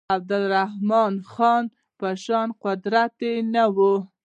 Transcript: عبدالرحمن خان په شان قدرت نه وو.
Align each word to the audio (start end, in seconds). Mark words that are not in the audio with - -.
عبدالرحمن 0.15 1.13
خان 1.33 1.63
په 1.99 2.07
شان 2.23 2.47
قدرت 2.63 3.15
نه 3.53 3.63
وو. 3.75 3.95